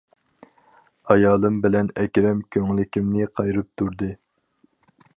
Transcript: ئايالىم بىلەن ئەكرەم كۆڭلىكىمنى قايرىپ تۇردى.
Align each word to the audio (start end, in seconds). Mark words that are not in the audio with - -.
ئايالىم 1.15 1.59
بىلەن 1.67 1.93
ئەكرەم 2.03 2.41
كۆڭلىكىمنى 2.57 3.31
قايرىپ 3.39 3.73
تۇردى. 3.83 4.13